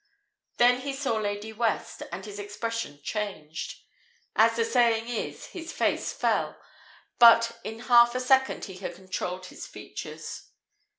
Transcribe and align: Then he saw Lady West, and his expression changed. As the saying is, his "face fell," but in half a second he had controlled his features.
Then 0.57 0.81
he 0.81 0.93
saw 0.95 1.17
Lady 1.17 1.53
West, 1.53 2.01
and 2.11 2.25
his 2.25 2.39
expression 2.39 2.99
changed. 3.03 3.81
As 4.35 4.55
the 4.55 4.65
saying 4.65 5.07
is, 5.07 5.45
his 5.49 5.71
"face 5.71 6.11
fell," 6.11 6.59
but 7.19 7.59
in 7.63 7.81
half 7.81 8.15
a 8.15 8.19
second 8.19 8.65
he 8.65 8.77
had 8.77 8.95
controlled 8.95 9.45
his 9.45 9.67
features. 9.67 10.49